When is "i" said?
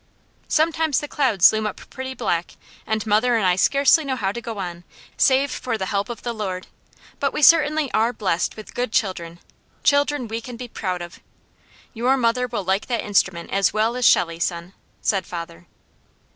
3.45-3.55